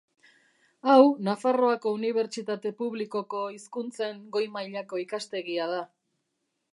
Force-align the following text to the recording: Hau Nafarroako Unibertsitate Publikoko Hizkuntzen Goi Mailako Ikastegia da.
Hau 0.93 1.03
Nafarroako 1.27 1.91
Unibertsitate 1.97 2.71
Publikoko 2.81 3.41
Hizkuntzen 3.57 4.19
Goi 4.37 4.43
Mailako 4.57 5.03
Ikastegia 5.05 5.69
da. 5.77 5.81